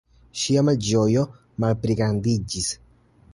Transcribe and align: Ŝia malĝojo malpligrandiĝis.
Ŝia 0.43 0.63
malĝojo 0.69 1.25
malpligrandiĝis. 1.65 2.73